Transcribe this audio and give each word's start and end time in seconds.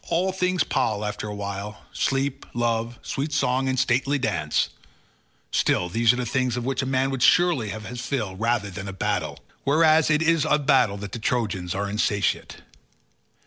All 0.07 0.31
things 0.31 0.63
pall 0.63 1.05
after 1.05 1.27
a 1.27 1.35
while—sleep, 1.35 2.47
love, 2.55 2.97
sweet 3.03 3.31
song, 3.31 3.69
and 3.69 3.77
stately 3.77 4.17
dance—still 4.17 5.89
these 5.89 6.11
are 6.11 6.25
things 6.25 6.57
of 6.57 6.65
which 6.65 6.81
a 6.81 6.87
man 6.87 7.11
would 7.11 7.21
surely 7.21 7.69
have 7.69 7.85
his 7.85 8.01
fill 8.01 8.35
rather 8.35 8.71
than 8.71 8.87
of 8.87 8.97
battle, 8.97 9.37
whereas 9.63 10.09
it 10.09 10.23
is 10.23 10.43
of 10.43 10.65
battle 10.65 10.97
that 10.97 11.11
the 11.11 11.19
Trojans 11.19 11.75
are 11.75 11.87
insatiate." 11.87 12.63